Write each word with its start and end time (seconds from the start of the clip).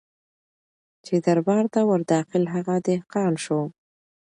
چي 1.05 1.15
دربار 1.25 1.63
ته 1.73 1.79
ور 1.89 2.01
داخل 2.13 2.43
هغه 2.53 2.75
دهقان 2.87 3.33
سو 3.45 3.57